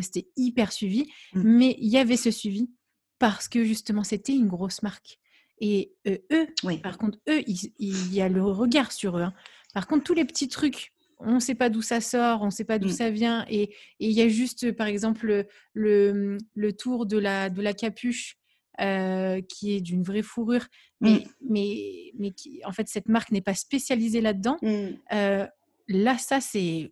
C'était 0.00 0.28
hyper 0.36 0.72
suivi, 0.72 1.10
mmh. 1.32 1.42
mais 1.42 1.76
il 1.78 1.88
y 1.88 1.98
avait 1.98 2.16
ce 2.16 2.30
suivi 2.30 2.70
parce 3.18 3.48
que 3.48 3.64
justement, 3.64 4.04
c'était 4.04 4.34
une 4.34 4.46
grosse 4.46 4.82
marque. 4.82 5.18
Et 5.60 5.92
eux, 6.06 6.48
par 6.82 6.96
contre, 6.96 7.18
eux, 7.28 7.42
il, 7.46 8.14
y 8.14 8.22
a 8.22 8.28
le 8.28 8.42
regard 8.42 8.92
sur 8.92 9.18
eux. 9.18 9.22
Hein. 9.22 9.34
Par 9.74 9.86
contre, 9.86 10.04
tous 10.04 10.14
les 10.14 10.24
petits 10.24 10.48
trucs, 10.48 10.92
on 11.18 11.34
ne 11.34 11.40
sait 11.40 11.54
pas 11.54 11.68
d'où 11.68 11.82
ça 11.82 12.00
sort, 12.00 12.40
on 12.40 12.46
ne 12.46 12.50
sait 12.50 12.64
pas 12.64 12.78
d'où 12.78 12.88
mmh. 12.88 12.92
ça 12.92 13.10
vient. 13.10 13.44
Et 13.50 13.74
il 13.98 14.10
y 14.10 14.22
a 14.22 14.28
juste, 14.28 14.72
par 14.72 14.86
exemple, 14.86 15.46
le, 15.74 16.38
le, 16.54 16.72
tour 16.72 17.04
de 17.04 17.18
la, 17.18 17.50
de 17.50 17.60
la 17.60 17.74
capuche 17.74 18.38
qui 18.78 19.74
est 19.74 19.82
d'une 19.82 20.02
vraie 20.02 20.22
fourrure. 20.22 20.66
Mais, 21.02 21.10
mmh. 21.10 21.24
mais, 21.50 22.12
mais 22.18 22.30
qui, 22.30 22.62
en 22.64 22.72
fait, 22.72 22.88
cette 22.88 23.08
marque 23.08 23.30
n'est 23.30 23.42
pas 23.42 23.54
spécialisée 23.54 24.22
là-dedans. 24.22 24.56
Mmh. 24.62 25.46
là, 25.88 26.18
ça, 26.18 26.40
c'est... 26.40 26.90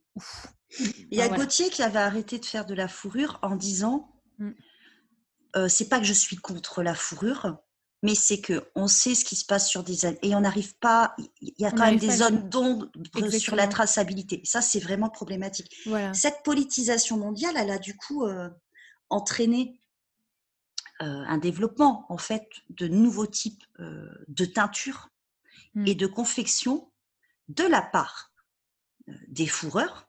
Il 0.79 1.17
y 1.17 1.23
a 1.23 1.29
Gauthier 1.29 1.71
qui 1.71 1.83
avait 1.83 1.99
arrêté 1.99 2.39
de 2.39 2.45
faire 2.45 2.67
de 2.67 2.75
la 2.75 2.89
fourrure 2.89 3.39
en 3.43 3.57
disant 3.57 4.13
c'est 5.69 5.89
pas 5.89 5.99
que 5.99 6.05
je 6.05 6.13
suis 6.13 6.37
contre 6.37 6.83
la 6.83 6.95
fourrure, 6.95 7.59
mais 8.03 8.15
c'est 8.15 8.41
que 8.41 8.71
on 8.75 8.87
sait 8.87 9.15
ce 9.15 9.25
qui 9.25 9.37
se 9.37 9.45
passe 9.45 9.69
sur 9.69 9.83
des 9.83 10.07
et 10.07 10.35
on 10.35 10.41
n'arrive 10.41 10.77
pas. 10.79 11.17
Il 11.41 11.53
y 11.59 11.67
a 11.67 11.71
quand 11.71 11.85
même 11.85 11.99
des 11.99 12.11
zones 12.11 12.49
d'ombre 12.49 12.89
sur 13.39 13.57
la 13.57 13.67
traçabilité. 13.67 14.41
Ça, 14.45 14.63
c'est 14.63 14.79
vraiment 14.79 15.11
problématique. 15.11 15.75
Cette 16.13 16.43
politisation 16.45 17.17
mondiale, 17.17 17.55
elle 17.57 17.71
a 17.71 17.79
du 17.79 17.97
coup 17.97 18.25
euh, 18.25 18.49
entraîné 19.11 19.81
euh, 21.03 21.25
un 21.27 21.39
développement 21.39 22.07
en 22.09 22.19
fait 22.19 22.49
de 22.71 22.89
nouveaux 22.89 23.27
types 23.27 23.65
euh, 23.81 24.09
de 24.29 24.45
teintures 24.45 25.11
et 25.87 25.95
mmh. 25.95 25.99
de 25.99 26.07
confection 26.07 26.91
de 27.49 27.65
la 27.65 27.83
part 27.83 28.33
des 29.29 29.47
fourreurs 29.47 30.08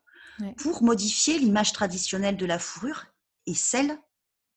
pour 0.57 0.83
modifier 0.83 1.39
l'image 1.39 1.73
traditionnelle 1.73 2.37
de 2.37 2.45
la 2.45 2.59
fourrure 2.59 3.05
et 3.45 3.53
celle 3.53 3.97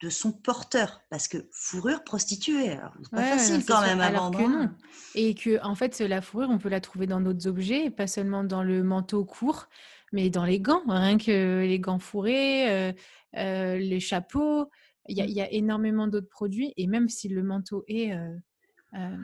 de 0.03 0.11
son 0.11 0.33
porteur. 0.33 1.01
Parce 1.11 1.29
que 1.29 1.49
fourrure 1.53 2.03
prostituée 2.05 2.77
c'est 3.03 3.11
pas 3.11 3.23
facile 3.23 3.65
quand 3.65 3.83
même 3.83 4.01
à 4.01 4.11
vendre 4.11 4.41
hein. 4.41 4.75
et 5.15 5.35
que 5.35 5.63
en 5.65 5.75
fait 5.75 6.01
la 6.01 6.21
fourrure 6.21 6.51
on 6.51 6.59
peut 6.59 6.69
la 6.69 6.81
trouver 6.81 7.07
dans 7.07 7.21
d'autres 7.21 7.47
objets 7.47 7.91
pas 7.91 8.09
seulement 8.09 8.43
dans 8.43 8.65
le 8.65 8.83
manteau 8.83 9.25
court 9.25 9.69
mais 10.13 10.29
dans 10.29 10.45
les 10.45 10.59
gants 10.59 10.83
rien 10.89 11.19
que 11.19 11.65
les 11.65 11.79
gants 11.79 12.01
fourrés 12.01 12.69
euh, 12.69 12.93
euh, 13.37 13.79
les 13.79 14.01
chapeaux. 14.01 14.71
Il 15.09 15.17
y, 15.17 15.41
a, 15.41 15.53
énormément 15.53 16.07
d'autres 16.07 16.29
produits. 16.29 16.73
Et 16.77 16.87
même 16.87 17.09
si 17.09 17.29
le 17.29 17.43
manteau 17.43 17.85
est 17.89 18.13
euh, 18.13 19.17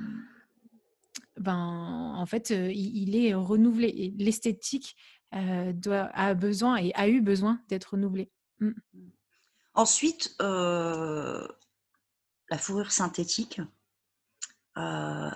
ben 1.37 2.15
en 2.17 2.27
fait 2.27 2.51
il, 2.51 3.15
est 3.15 3.35
renouvelé. 3.35 4.13
L'esthétique 4.19 4.97
doit 5.33 6.11
a 6.15 6.35
besoin 6.35 6.77
et 6.77 6.93
a 6.95 7.09
eu 7.09 7.21
besoin 7.21 7.61
d'être 7.69 7.93
renouvelé 7.93 8.31
mmh. 8.61 8.71
Ensuite, 9.79 10.35
euh, 10.43 11.47
la 12.51 12.59
fourrure 12.59 12.91
synthétique, 12.91 13.61
euh, 14.77 15.31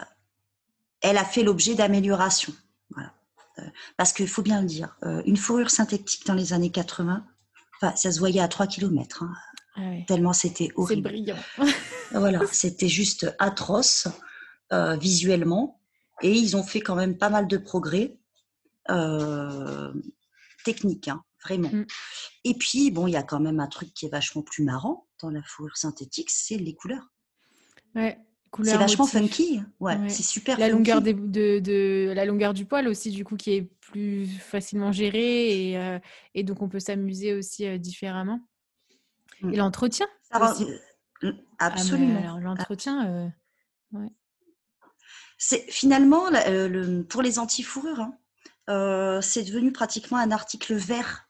elle 1.00 1.16
a 1.16 1.24
fait 1.24 1.44
l'objet 1.44 1.76
d'améliorations. 1.76 2.52
Euh, 2.98 3.62
parce 3.96 4.12
qu'il 4.12 4.26
faut 4.26 4.42
bien 4.42 4.60
le 4.60 4.66
dire, 4.66 4.96
une 5.26 5.36
fourrure 5.36 5.70
synthétique 5.70 6.26
dans 6.26 6.34
les 6.34 6.52
années 6.52 6.72
80, 6.72 7.24
ça 7.80 7.94
se 7.94 8.18
voyait 8.18 8.40
à 8.40 8.48
3 8.48 8.66
km, 8.66 9.22
hein. 9.22 9.32
ah 9.76 10.04
tellement 10.08 10.32
c'était 10.32 10.70
horrible. 10.74 11.08
C'est 11.08 11.12
brillant. 11.12 11.36
voilà, 12.10 12.40
c'était 12.50 12.88
juste 12.88 13.32
atroce 13.38 14.08
visuellement. 14.72 15.80
Et 16.22 16.32
ils 16.32 16.56
ont 16.56 16.64
fait 16.64 16.80
quand 16.80 16.96
même 16.96 17.16
pas 17.16 17.30
mal 17.30 17.46
de 17.46 17.58
progrès 17.58 18.18
techniques. 20.64 21.08
Hein 21.08 21.24
vraiment. 21.42 21.68
Mmh. 21.68 21.86
Et 22.44 22.54
puis, 22.54 22.90
bon, 22.90 23.06
il 23.06 23.12
y 23.12 23.16
a 23.16 23.22
quand 23.22 23.40
même 23.40 23.60
un 23.60 23.66
truc 23.66 23.92
qui 23.94 24.06
est 24.06 24.08
vachement 24.08 24.42
plus 24.42 24.64
marrant 24.64 25.06
dans 25.20 25.30
la 25.30 25.42
fourrure 25.42 25.76
synthétique, 25.76 26.30
c'est 26.30 26.56
les 26.56 26.74
couleurs. 26.74 27.10
Ouais. 27.94 28.18
C'est 28.64 28.76
vachement 28.76 29.06
funky, 29.06 29.62
ouais, 29.80 29.96
c'est 30.08 30.22
super. 30.22 30.58
La 30.58 30.68
longueur 30.68 31.00
de, 31.00 31.12
de, 31.58 32.12
la 32.14 32.26
longueur 32.26 32.52
du 32.52 32.66
poil 32.66 32.86
aussi, 32.86 33.10
du 33.10 33.24
coup, 33.24 33.36
qui 33.36 33.52
est 33.52 33.62
plus 33.62 34.26
facilement 34.26 34.92
gérée 34.92 35.70
et, 35.70 35.78
euh, 35.78 35.98
et 36.34 36.42
donc 36.42 36.60
on 36.60 36.68
peut 36.68 36.78
s'amuser 36.78 37.32
aussi 37.32 37.66
euh, 37.66 37.78
différemment. 37.78 38.40
Mmh. 39.40 39.54
Et 39.54 39.56
l'entretien. 39.56 40.06
Euh, 40.34 41.32
ah, 41.58 41.66
absolument. 41.66 42.38
l'entretien, 42.40 43.32
ouais. 43.92 44.08
C'est 45.38 45.64
finalement 45.70 46.28
le, 46.28 47.02
pour 47.04 47.22
les 47.22 47.38
anti-fourrures. 47.38 48.00
Hein, 48.00 48.18
c'est 48.68 49.42
devenu 49.42 49.72
pratiquement 49.72 50.18
un 50.18 50.30
article 50.30 50.74
vert, 50.74 51.28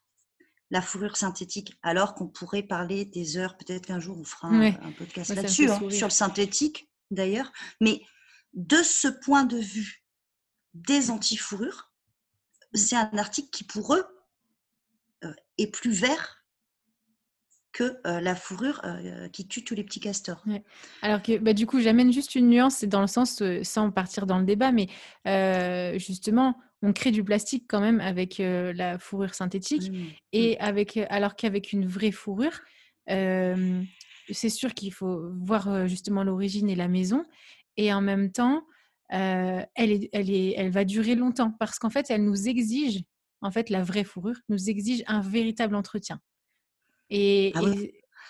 la 0.70 0.82
fourrure 0.82 1.16
synthétique, 1.16 1.78
alors 1.82 2.14
qu'on 2.14 2.28
pourrait 2.28 2.62
parler 2.62 3.04
des 3.04 3.36
heures, 3.36 3.56
peut-être 3.58 3.86
qu'un 3.86 4.00
jour 4.00 4.18
on 4.18 4.24
fera 4.24 4.48
un, 4.48 4.92
podcast 4.92 5.34
là-dessus, 5.34 5.70
hein, 5.70 5.80
sur 5.90 6.06
le 6.06 6.12
synthétique 6.12 6.90
d'ailleurs. 7.10 7.52
Mais 7.80 8.00
de 8.54 8.82
ce 8.82 9.08
point 9.08 9.44
de 9.44 9.58
vue 9.58 10.04
des 10.74 11.10
anti-fourrures, 11.10 11.92
mmh. 12.72 12.76
c'est 12.76 12.96
un 12.96 13.18
article 13.18 13.50
qui 13.50 13.64
pour 13.64 13.94
eux 13.94 14.06
est 15.58 15.68
plus 15.68 15.92
vert 15.92 16.41
que 17.72 17.96
la 18.04 18.34
fourrure 18.34 18.82
qui 19.32 19.48
tue 19.48 19.64
tous 19.64 19.74
les 19.74 19.84
petits 19.84 20.00
castors. 20.00 20.44
Alors 21.00 21.22
que 21.22 21.38
bah, 21.38 21.52
du 21.52 21.66
coup, 21.66 21.80
j'amène 21.80 22.12
juste 22.12 22.34
une 22.34 22.48
nuance, 22.48 22.76
c'est 22.76 22.86
dans 22.86 23.00
le 23.00 23.06
sens, 23.06 23.42
sans 23.62 23.90
partir 23.90 24.26
dans 24.26 24.38
le 24.38 24.44
débat, 24.44 24.72
mais 24.72 24.88
justement, 25.98 26.58
on 26.82 26.92
crée 26.92 27.12
du 27.12 27.24
plastique 27.24 27.64
quand 27.68 27.80
même 27.80 28.00
avec 28.00 28.38
la 28.38 28.98
fourrure 28.98 29.34
synthétique, 29.34 29.90
mmh. 29.90 30.04
et 30.32 30.58
avec, 30.58 30.98
alors 31.08 31.36
qu'avec 31.36 31.72
une 31.72 31.86
vraie 31.86 32.12
fourrure, 32.12 32.60
c'est 33.06 34.50
sûr 34.50 34.74
qu'il 34.74 34.92
faut 34.92 35.30
voir 35.40 35.86
justement 35.88 36.24
l'origine 36.24 36.68
et 36.68 36.76
la 36.76 36.88
maison, 36.88 37.24
et 37.76 37.92
en 37.92 38.00
même 38.00 38.32
temps, 38.32 38.66
elle, 39.08 39.68
est, 39.76 40.08
elle, 40.12 40.30
est, 40.30 40.54
elle 40.56 40.70
va 40.70 40.84
durer 40.84 41.14
longtemps 41.14 41.50
parce 41.58 41.78
qu'en 41.78 41.90
fait, 41.90 42.10
elle 42.10 42.24
nous 42.24 42.48
exige, 42.48 43.02
en 43.40 43.50
fait, 43.50 43.70
la 43.70 43.82
vraie 43.82 44.04
fourrure 44.04 44.38
nous 44.48 44.70
exige 44.70 45.02
un 45.06 45.20
véritable 45.20 45.74
entretien. 45.74 46.20
Et, 47.14 47.52
ah 47.54 47.60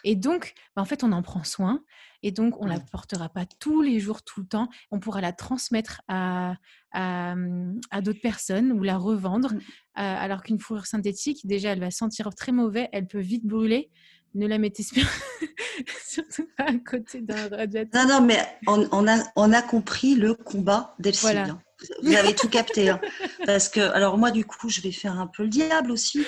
et, 0.02 0.16
donc, 0.16 0.54
bah, 0.74 0.82
en 0.82 0.84
fait, 0.84 1.04
on 1.04 1.12
en 1.12 1.22
prend 1.22 1.44
soin. 1.44 1.84
Et 2.24 2.32
donc, 2.32 2.60
on 2.60 2.66
ne 2.66 2.70
la 2.70 2.80
portera 2.80 3.28
pas 3.28 3.46
tous 3.46 3.80
les 3.80 4.00
jours, 4.00 4.22
tout 4.22 4.40
le 4.40 4.46
temps. 4.46 4.68
On 4.90 4.98
pourra 4.98 5.20
la 5.20 5.32
transmettre 5.32 6.02
à, 6.08 6.56
à, 6.92 7.34
mmh, 7.36 7.80
d'autres 8.02 8.20
personnes 8.20 8.72
ou 8.72 8.82
la 8.82 8.98
revendre. 8.98 9.54
Mmh. 9.54 9.60
alors 9.94 10.42
qu'une 10.42 10.58
fourrure 10.58 10.86
synthétique, 10.86 11.46
déjà, 11.46 11.70
elle 11.70 11.80
va 11.80 11.90
sentir 11.90 12.34
très 12.34 12.52
mauvais. 12.52 12.88
Elle 12.92 13.06
peut 13.06 13.20
vite 13.20 13.46
brûler. 13.46 13.90
Ne 14.34 14.46
la 14.46 14.58
mettez 14.58 14.82
surtout 16.06 16.48
pas 16.56 16.64
à 16.64 16.74
côté 16.74 17.20
d'un 17.20 17.48
radiateur. 17.56 18.06
Non, 18.06 18.20
non, 18.20 18.26
mais 18.26 18.38
on, 18.66 19.06
a, 19.06 19.22
on 19.36 19.52
a 19.52 19.62
compris 19.62 20.14
le 20.14 20.34
combat 20.34 20.94
d'Elsie. 20.98 21.22
Voilà. 21.22 21.50
Hein. 21.50 21.62
Vous 22.02 22.14
avez 22.14 22.34
tout 22.34 22.48
capté. 22.48 22.90
Hein. 22.90 23.00
Parce 23.46 23.68
que, 23.68 23.80
alors 23.80 24.18
moi, 24.18 24.30
du 24.30 24.44
coup, 24.44 24.68
je 24.68 24.80
vais 24.80 24.92
faire 24.92 25.18
un 25.18 25.26
peu 25.26 25.44
le 25.44 25.48
diable 25.48 25.90
aussi. 25.90 26.24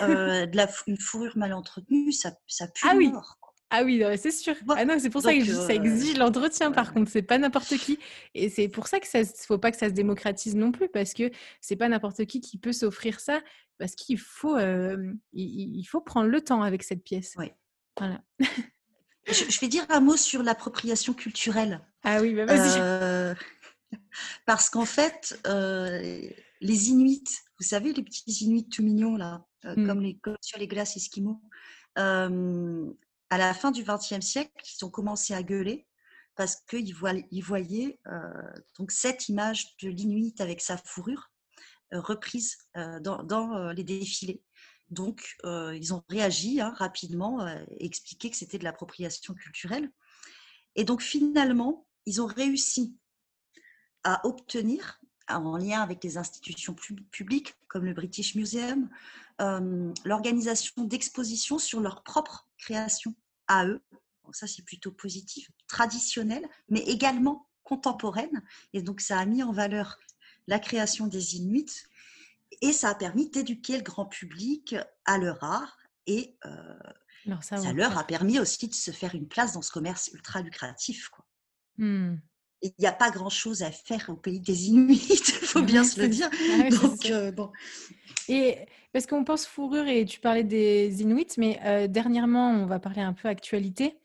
Euh, 0.00 0.46
de 0.46 0.56
la, 0.56 0.68
une 0.86 0.98
fourrure 0.98 1.36
mal 1.36 1.52
entretenue, 1.52 2.12
ça, 2.12 2.32
ça 2.46 2.66
pue 2.68 2.86
ah 2.88 2.94
oui. 2.94 3.12
Ah 3.70 3.82
oui, 3.84 4.02
c'est 4.16 4.30
sûr. 4.30 4.54
Ah 4.70 4.84
non, 4.84 4.98
c'est 4.98 5.10
pour 5.10 5.20
ça 5.20 5.34
que 5.34 5.44
ça 5.44 5.64
euh, 5.64 5.68
exige 5.68 6.16
l'entretien. 6.16 6.72
Par 6.72 6.94
contre, 6.94 7.10
c'est 7.10 7.22
pas 7.22 7.36
n'importe 7.36 7.76
qui. 7.76 7.98
Et 8.34 8.48
c'est 8.48 8.68
pour 8.68 8.86
ça 8.86 8.98
que 8.98 9.06
ça, 9.06 9.20
faut 9.46 9.58
pas 9.58 9.70
que 9.70 9.76
ça 9.76 9.88
se 9.88 9.94
démocratise 9.94 10.56
non 10.56 10.72
plus, 10.72 10.88
parce 10.88 11.12
que 11.12 11.30
c'est 11.60 11.76
pas 11.76 11.88
n'importe 11.88 12.24
qui 12.24 12.40
qui 12.40 12.56
peut 12.56 12.72
s'offrir 12.72 13.20
ça, 13.20 13.40
parce 13.78 13.94
qu'il 13.94 14.18
faut, 14.18 14.56
euh, 14.56 15.12
il, 15.32 15.84
faut 15.84 16.00
prendre 16.00 16.28
le 16.28 16.40
temps 16.40 16.62
avec 16.62 16.82
cette 16.82 17.04
pièce. 17.04 17.34
Oui. 17.36 17.50
Voilà. 17.98 18.22
je, 19.26 19.60
vais 19.60 19.68
dire 19.68 19.84
un 19.90 20.00
mot 20.00 20.16
sur 20.16 20.42
l'appropriation 20.42 21.12
culturelle. 21.12 21.80
Ah 22.04 22.22
oui, 22.22 22.34
bah 22.34 22.46
vas-y. 22.46 23.36
Parce 24.48 24.70
qu'en 24.70 24.86
fait, 24.86 25.38
euh, 25.46 26.26
les 26.62 26.88
Inuits, 26.88 27.22
vous 27.60 27.66
savez, 27.66 27.92
les 27.92 28.02
petits 28.02 28.24
Inuits 28.46 28.66
tout 28.66 28.82
mignons, 28.82 29.14
là, 29.14 29.44
euh, 29.66 29.74
mmh. 29.76 29.86
comme, 29.86 30.00
les, 30.00 30.18
sur 30.40 30.58
les 30.58 30.66
glaces 30.66 30.96
esquimaux, 30.96 31.42
euh, 31.98 32.90
à 33.28 33.36
la 33.36 33.52
fin 33.52 33.72
du 33.72 33.84
XXe 33.84 34.24
siècle, 34.24 34.50
ils 34.64 34.86
ont 34.86 34.88
commencé 34.88 35.34
à 35.34 35.42
gueuler 35.42 35.86
parce 36.34 36.56
qu'il 36.66 36.94
voyait 36.94 38.00
donc 38.78 38.90
cette 38.90 39.28
image 39.28 39.76
de 39.82 39.90
l'Inuit 39.90 40.40
avec 40.40 40.62
sa 40.62 40.78
fourrure 40.78 41.30
reprise 41.92 42.56
dans, 42.74 43.72
les 43.76 43.84
défilés. 43.84 44.42
Donc, 44.88 45.36
ils 45.44 45.92
ont 45.92 46.02
réagi 46.08 46.62
hein, 46.62 46.72
rapidement, 46.78 47.46
expliqué 47.80 48.30
que 48.30 48.36
c'était 48.36 48.56
de 48.56 48.64
l'appropriation 48.64 49.34
culturelle. 49.34 49.90
Et 50.74 50.84
donc, 50.84 51.02
finalement, 51.02 51.86
ils 52.06 52.22
ont 52.22 52.26
réussi 52.26 52.96
à 54.04 54.26
obtenir, 54.26 55.00
en 55.28 55.56
lien 55.56 55.82
avec 55.82 56.02
les 56.02 56.16
institutions 56.16 56.74
publiques 57.10 57.54
comme 57.68 57.84
le 57.84 57.92
British 57.92 58.34
Museum, 58.34 58.88
l'organisation 60.04 60.84
d'expositions 60.84 61.58
sur 61.58 61.80
leur 61.80 62.02
propre 62.02 62.48
création 62.58 63.14
à 63.46 63.66
eux. 63.66 63.82
ça, 64.32 64.46
c'est 64.46 64.64
plutôt 64.64 64.90
positif, 64.90 65.50
traditionnelle, 65.66 66.46
mais 66.68 66.80
également 66.80 67.46
contemporaine. 67.62 68.42
Et 68.72 68.82
donc, 68.82 69.00
ça 69.00 69.18
a 69.18 69.26
mis 69.26 69.42
en 69.42 69.52
valeur 69.52 69.98
la 70.46 70.58
création 70.58 71.06
des 71.06 71.36
Inuits 71.36 71.84
et 72.62 72.72
ça 72.72 72.88
a 72.88 72.94
permis 72.94 73.28
d'éduquer 73.28 73.76
le 73.76 73.82
grand 73.82 74.06
public 74.06 74.74
à 75.04 75.18
leur 75.18 75.44
art 75.44 75.78
et 76.06 76.36
euh, 76.46 76.78
ça, 77.42 77.72
leur 77.72 77.98
a 77.98 78.04
permis 78.04 78.38
aussi 78.40 78.68
de 78.68 78.74
se 78.74 78.90
faire 78.90 79.14
une 79.14 79.28
place 79.28 79.52
dans 79.52 79.62
ce 79.62 79.70
commerce 79.70 80.08
ultra 80.08 80.40
lucratif. 80.40 81.10
Quoi. 81.10 81.26
Mmh. 81.76 82.16
Il 82.62 82.72
n'y 82.78 82.86
a 82.86 82.92
pas 82.92 83.10
grand-chose 83.10 83.62
à 83.62 83.70
faire 83.70 84.08
au 84.08 84.16
pays 84.16 84.40
des 84.40 84.68
Inuits, 84.68 85.06
il 85.10 85.16
faut 85.46 85.62
bien 85.62 85.84
se 85.84 86.00
le 86.00 86.08
dire. 86.08 86.28
Donc, 86.82 87.06
euh, 87.06 87.30
bon. 87.30 87.50
Et 88.28 88.58
parce 88.92 89.06
qu'on 89.06 89.24
pense 89.24 89.46
fourrure 89.46 89.86
et 89.86 90.04
tu 90.04 90.18
parlais 90.20 90.44
des 90.44 91.02
Inuits, 91.02 91.36
mais 91.36 91.60
euh, 91.64 91.86
dernièrement, 91.86 92.50
on 92.50 92.66
va 92.66 92.78
parler 92.78 93.02
un 93.02 93.12
peu 93.12 93.28
actualité. 93.28 93.98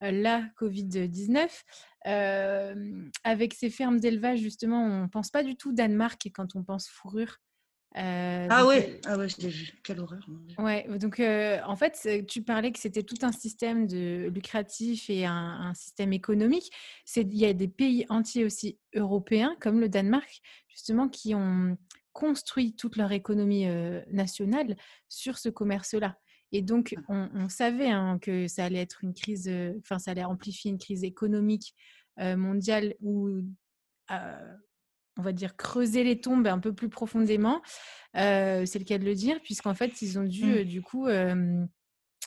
la 0.00 0.42
Covid-19, 0.60 1.48
avec 3.22 3.54
ces 3.54 3.70
fermes 3.70 4.00
d'élevage, 4.00 4.40
justement, 4.40 4.82
on 4.82 5.02
ne 5.02 5.08
pense 5.08 5.30
pas 5.30 5.42
du 5.42 5.56
tout 5.56 5.72
Danemark 5.72 6.30
quand 6.34 6.56
on 6.56 6.62
pense 6.62 6.88
fourrure. 6.88 7.38
Euh, 7.96 8.48
ah, 8.50 8.66
ouais. 8.66 9.00
ah 9.06 9.16
ouais, 9.16 9.28
j'ai 9.28 9.48
vu, 9.48 9.72
quelle 9.84 10.00
horreur. 10.00 10.26
Ouais, 10.58 10.86
donc 10.98 11.20
euh, 11.20 11.60
en 11.64 11.76
fait, 11.76 12.26
tu 12.26 12.42
parlais 12.42 12.72
que 12.72 12.80
c'était 12.80 13.04
tout 13.04 13.18
un 13.22 13.30
système 13.30 13.86
de 13.86 14.30
lucratif 14.34 15.08
et 15.10 15.24
un, 15.26 15.72
système 15.74 16.12
économique. 16.12 16.72
Il 17.16 17.36
y 17.36 17.46
a 17.46 17.52
des 17.52 17.68
pays 17.68 18.04
entiers 18.08 18.44
aussi 18.44 18.78
européens, 18.96 19.56
comme 19.60 19.80
le 19.80 19.88
Danemark, 19.88 20.40
justement, 20.68 21.08
qui 21.08 21.34
ont 21.36 21.78
construit 22.12 22.74
toute 22.74 22.96
leur 22.96 23.12
économie 23.12 23.66
euh, 23.66 24.00
nationale 24.10 24.76
sur 25.08 25.38
ce 25.38 25.48
commerce-là. 25.48 26.18
Et 26.50 26.62
donc, 26.62 26.96
ah. 27.08 27.28
on, 27.32 27.48
savait 27.48 27.90
hein, 27.90 28.18
que 28.20 28.48
ça 28.48 28.64
allait 28.64 28.82
être 28.82 29.04
une 29.04 29.14
crise, 29.14 29.48
enfin, 29.78 30.00
ça 30.00 30.10
allait 30.10 30.24
amplifier 30.24 30.70
une 30.70 30.78
crise 30.78 31.04
économique 31.04 31.74
mondiale 32.18 32.94
où 33.00 33.42
on 35.16 35.22
va 35.22 35.32
dire, 35.32 35.56
creuser 35.56 36.04
les 36.04 36.20
tombes 36.20 36.46
un 36.46 36.58
peu 36.58 36.72
plus 36.72 36.88
profondément, 36.88 37.62
euh, 38.16 38.66
c'est 38.66 38.78
le 38.78 38.84
cas 38.84 38.98
de 38.98 39.04
le 39.04 39.14
dire, 39.14 39.40
puisqu'en 39.42 39.74
fait, 39.74 40.02
ils 40.02 40.18
ont 40.18 40.24
dû, 40.24 40.44
mmh. 40.44 40.50
euh, 40.50 40.64
du 40.64 40.82
coup, 40.82 41.06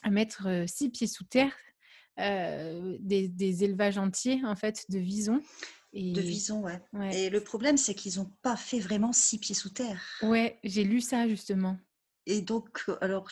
mettre 0.09 0.65
six 0.67 0.89
pieds 0.89 1.07
sous 1.07 1.25
terre 1.25 1.53
des, 2.17 3.63
élevages 3.63 3.97
entiers, 3.97 4.41
en 4.45 4.55
fait, 4.55 4.85
de 4.89 4.99
visons. 4.99 5.41
Et... 5.93 6.13
De 6.13 6.21
visons, 6.21 6.63
ouais. 6.63 6.81
Et 7.13 7.29
le 7.29 7.41
problème, 7.41 7.77
c'est 7.77 7.95
qu'ils 7.95 8.17
n'ont 8.17 8.31
pas 8.41 8.55
fait 8.55 8.79
vraiment 8.79 9.13
six 9.13 9.39
pieds 9.39 9.55
sous 9.55 9.69
terre. 9.69 10.01
Ouais, 10.21 10.59
j'ai 10.63 10.83
lu 10.83 11.01
ça, 11.01 11.27
justement. 11.27 11.77
Et 12.25 12.41
donc, 12.41 12.83
alors, 13.01 13.29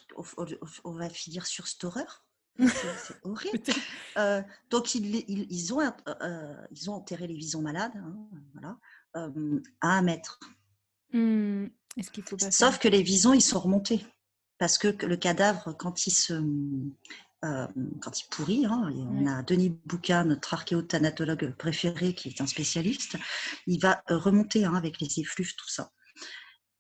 on 0.85 0.93
va 0.93 1.09
finir 1.09 1.45
sur 1.45 1.67
cette 1.67 1.83
horreur. 1.83 2.25
C'est 2.59 3.15
horrible. 3.23 3.59
Euh, 4.15 4.41
donc, 4.69 4.95
ils, 4.95 5.25
ils, 5.27 5.73
ont, 5.73 5.81
ils 6.71 6.89
ont 6.89 6.93
enterré 6.93 7.27
les 7.27 7.35
visons 7.35 7.61
malades. 7.61 7.91
Hein, 7.97 8.15
voilà 8.53 8.77
à 9.15 9.87
un 9.87 10.01
mètre. 10.01 10.39
Mmh. 11.13 11.67
Est-ce 11.97 12.11
qu'il 12.11 12.23
faut 12.23 12.37
Sauf 12.37 12.79
que 12.79 12.87
les 12.87 13.01
visons, 13.01 13.33
ils 13.33 13.41
sont 13.41 13.59
remontés. 13.59 14.05
Parce 14.57 14.77
que 14.77 14.87
le 15.05 15.17
cadavre, 15.17 15.75
quand 15.77 16.07
il 16.07 16.11
se. 16.11 16.33
quand 17.41 18.19
il 18.19 18.27
pourrit, 18.29 18.65
hein, 18.65 18.91
on 19.11 19.27
a 19.27 19.43
Denis 19.43 19.77
Bouquin, 19.85 20.25
notre 20.25 20.53
archéothanatologue 20.53 21.55
préféré, 21.57 22.13
qui 22.13 22.29
est 22.29 22.41
un 22.41 22.47
spécialiste, 22.47 23.17
il 23.67 23.79
va 23.79 24.01
remonter 24.07 24.65
hein, 24.65 24.75
avec 24.75 24.99
les 24.99 25.19
effluves, 25.19 25.55
tout 25.55 25.69
ça. 25.69 25.91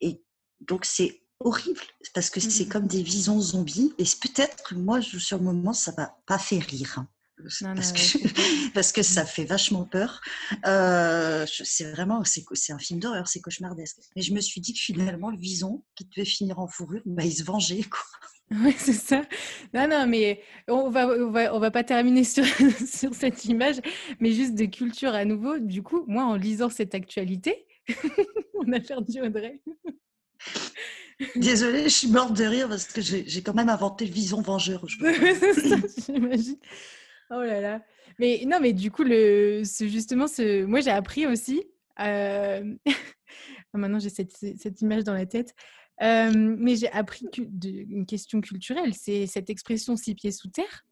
Et 0.01 0.23
donc 0.61 0.85
c'est 0.85 1.21
horrible 1.39 1.81
parce 2.13 2.29
que 2.29 2.39
c'est 2.39 2.65
mmh. 2.65 2.69
comme 2.69 2.87
des 2.87 3.03
visons 3.03 3.39
zombies. 3.39 3.93
Et 3.97 4.03
peut-être 4.03 4.63
que 4.63 4.75
moi, 4.75 5.01
sur 5.01 5.37
le 5.37 5.43
moment, 5.43 5.73
ça 5.73 5.91
va 5.91 6.17
pas 6.25 6.39
fait 6.39 6.59
rire. 6.59 7.05
Parce, 7.37 7.91
que, 7.91 8.69
parce, 8.73 8.91
que, 8.91 9.03
ça 9.03 9.25
fait 9.25 9.45
vachement 9.45 9.83
peur. 9.85 10.21
Euh, 10.65 11.45
c'est 11.47 11.91
vraiment, 11.91 12.23
c'est 12.23 12.73
un 12.73 12.79
film 12.79 12.99
d'horreur, 12.99 13.27
c'est 13.27 13.41
cauchemardesque. 13.41 13.97
Mais 14.15 14.21
je 14.21 14.33
me 14.33 14.39
suis 14.39 14.61
dit 14.61 14.73
que 14.73 14.79
finalement, 14.79 15.29
le 15.29 15.37
vison, 15.37 15.83
qui 15.95 16.05
devait 16.05 16.25
finir 16.25 16.59
en 16.59 16.67
fourrure, 16.67 17.01
bah, 17.05 17.23
il 17.23 17.33
se 17.33 17.43
vengeait. 17.43 17.83
Quoi. 17.83 17.99
Oui, 18.51 18.75
c'est 18.77 18.93
ça. 18.93 19.23
Non, 19.73 19.87
non, 19.87 20.05
mais 20.05 20.39
on 20.67 20.91
va, 20.91 21.07
on 21.07 21.31
va, 21.31 21.55
on 21.55 21.59
va 21.59 21.71
pas 21.71 21.83
terminer 21.83 22.23
sur, 22.23 22.45
sur 22.87 23.15
cette 23.15 23.43
image, 23.45 23.77
mais 24.19 24.33
juste 24.33 24.53
de 24.53 24.65
culture 24.65 25.15
à 25.15 25.25
nouveau. 25.25 25.57
Du 25.57 25.81
coup, 25.81 26.05
moi, 26.07 26.25
en 26.25 26.35
lisant 26.35 26.69
cette 26.69 26.93
actualité, 26.93 27.65
on 28.53 28.71
a 28.71 28.79
perdu 28.79 29.19
Audrey. 29.19 29.61
Désolée, 31.35 31.85
je 31.85 31.89
suis 31.89 32.07
morte 32.09 32.37
de 32.37 32.43
rire 32.43 32.69
parce 32.69 32.85
que 32.85 33.01
j'ai 33.01 33.41
quand 33.41 33.55
même 33.55 33.69
inventé 33.69 34.05
le 34.05 34.11
vison 34.11 34.41
vengeur. 34.41 34.85
J'imagine. 34.87 36.57
Oh 37.31 37.41
là 37.41 37.61
là. 37.61 37.81
Mais 38.19 38.43
non, 38.45 38.59
mais 38.61 38.73
du 38.73 38.91
coup, 38.91 39.03
le, 39.03 39.63
justement, 39.63 40.27
ce, 40.27 40.63
moi 40.65 40.79
j'ai 40.79 40.91
appris 40.91 41.25
aussi. 41.25 41.63
Euh, 41.99 42.75
maintenant, 43.73 43.99
j'ai 43.99 44.09
cette, 44.09 44.31
cette, 44.31 44.81
image 44.81 45.03
dans 45.03 45.13
la 45.13 45.25
tête. 45.25 45.53
Mais 46.01 46.75
j'ai 46.75 46.89
appris 46.91 47.25
une 47.37 48.05
question 48.05 48.41
culturelle. 48.41 48.93
C'est 48.93 49.27
cette 49.27 49.49
expression 49.49 49.95
six 49.95 50.15
pieds 50.15 50.31
sous 50.31 50.49
terre. 50.49 50.85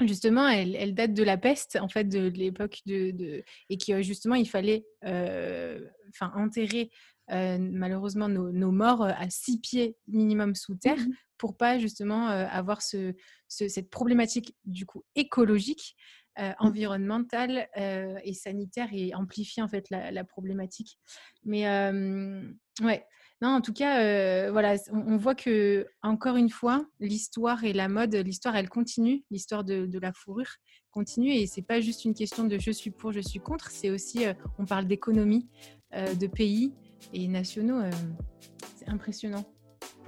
Justement, 0.00 0.48
elle, 0.48 0.74
elle, 0.74 0.94
date 0.94 1.14
de 1.14 1.22
la 1.22 1.36
peste, 1.36 1.78
en 1.80 1.88
fait, 1.88 2.04
de, 2.04 2.28
l'époque 2.28 2.80
de, 2.86 3.10
de, 3.12 3.44
et 3.68 3.76
qui 3.76 4.02
justement 4.02 4.34
il 4.34 4.48
fallait, 4.48 4.84
enfin, 5.02 6.32
enterrer 6.34 6.90
malheureusement 7.32 8.28
nos, 8.28 8.72
morts 8.72 9.02
à 9.02 9.30
six 9.30 9.58
pieds 9.58 9.96
minimum 10.06 10.54
sous 10.54 10.74
terre 10.74 10.98
mmh 10.98 11.12
pour 11.42 11.56
pas 11.56 11.76
justement 11.80 12.28
avoir 12.28 12.82
ce, 12.82 13.16
cette 13.48 13.90
problématique 13.90 14.54
du 14.64 14.86
coup 14.86 15.02
écologique, 15.16 15.96
mmh. 16.38 16.52
environnementale 16.60 17.68
et 17.74 18.32
sanitaire 18.32 18.88
et 18.92 19.12
amplifier 19.16 19.60
en 19.60 19.66
fait 19.66 19.90
la, 19.90 20.22
problématique. 20.22 21.00
Mais 21.44 21.64
ouais, 22.80 23.04
non, 23.40 23.48
en 23.48 23.60
tout 23.60 23.72
cas, 23.72 24.52
voilà, 24.52 24.76
on, 24.92 25.16
voit 25.16 25.34
que 25.34 25.84
encore 26.02 26.36
une 26.36 26.48
fois, 26.48 26.86
l'histoire 27.00 27.64
et 27.64 27.72
la 27.72 27.88
mode, 27.88 28.14
l'histoire 28.14 28.54
elle 28.54 28.68
continue, 28.68 29.24
l'histoire 29.32 29.64
de, 29.64 29.86
de, 29.86 29.98
la 29.98 30.12
fourrure 30.12 30.54
continue 30.92 31.32
et 31.32 31.48
c'est 31.48 31.62
pas 31.62 31.80
juste 31.80 32.04
une 32.04 32.14
question 32.14 32.44
de 32.44 32.56
je 32.56 32.70
suis 32.70 32.92
pour, 32.92 33.10
je 33.10 33.20
suis 33.20 33.40
contre, 33.40 33.72
c'est 33.72 33.90
aussi 33.90 34.26
on 34.60 34.64
parle 34.64 34.86
d'économie, 34.86 35.48
de 35.92 36.26
pays 36.28 36.72
et 37.12 37.28
nationaux, 37.28 37.80
euh, 37.80 37.90
c'est 38.76 38.88
impressionnant. 38.88 39.44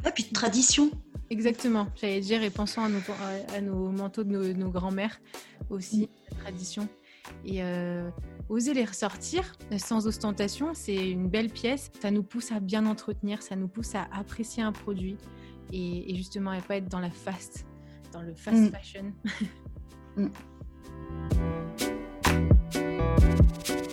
Et 0.07 0.11
puis 0.11 0.25
de 0.25 0.33
tradition. 0.33 0.91
Exactement, 1.31 1.89
j'allais 1.97 2.21
dire, 2.21 2.43
et 2.43 2.51
pensant 2.51 2.85
à 2.85 3.61
nos, 3.61 3.91
manteaux 3.91 4.25
de 4.25 4.53
nos, 4.53 4.71
grands-mères 4.71 5.21
aussi, 5.71 6.03
mmh. 6.03 6.37
tradition. 6.41 6.89
Et 7.45 7.63
euh, 7.63 8.11
oser 8.49 8.75
les 8.75 8.85
ressortir 8.85 9.57
euh, 9.73 9.79
sans 9.79 10.07
ostentation, 10.07 10.75
c'est 10.75 11.11
une 11.11 11.29
belle 11.29 11.49
pièce. 11.49 11.91
Ça 12.03 12.11
nous 12.11 12.23
pousse 12.23 12.53
à 12.53 12.61
bien 12.61 12.85
entretenir, 12.87 13.43
ça 13.43 13.57
nous 13.57 13.69
pousse 13.69 13.95
à 13.95 14.07
apprécier 14.13 14.63
un 14.63 14.73
produit 14.73 15.17
et, 15.73 16.15
justement 16.15 16.51
à 16.51 16.61
pas 16.61 16.77
être 16.77 16.89
dans 16.89 17.01
la 17.01 17.11
fast, 17.11 17.65
dans 18.13 18.23
le 18.23 18.35
fast 18.35 18.59
mm. 18.59 18.71
fashion. 18.71 19.13
Mm. 20.17 20.29